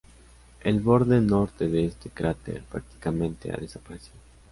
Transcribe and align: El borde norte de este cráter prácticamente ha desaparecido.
El 0.63 0.79
borde 0.79 1.21
norte 1.21 1.67
de 1.67 1.85
este 1.85 2.09
cráter 2.09 2.63
prácticamente 2.63 3.53
ha 3.53 3.57
desaparecido. 3.57 4.17